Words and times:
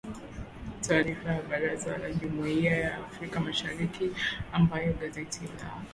Taarifa 0.81 1.31
ya 1.31 1.41
Baraza 1.41 1.97
la 1.97 2.11
jumuia 2.13 2.77
ya 2.77 2.97
Afrika 2.97 3.39
mashariki 3.39 4.11
ambayo 4.53 4.93
gazeti 4.93 5.41
la 5.59 5.81